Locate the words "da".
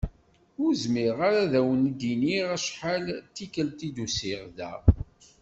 4.57-4.73